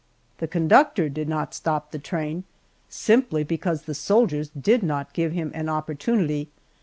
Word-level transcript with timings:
The 0.39 0.47
conductor 0.47 1.09
did 1.09 1.29
not 1.29 1.53
stop 1.53 1.91
the 1.91 1.99
train, 1.99 2.43
simply 2.89 3.43
because 3.43 3.83
the 3.83 3.93
soldiers 3.93 4.49
did 4.59 4.81
not 4.81 5.13
give 5.13 5.31
him 5.31 5.51
an 5.53 5.69
opportunity. 5.69 6.49